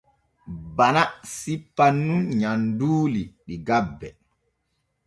Bana 0.77 1.03
sippan 1.35 1.95
nun 2.07 2.23
nyamduuli 2.39 3.23
ɗi 3.45 3.55
gabbe. 3.67 4.07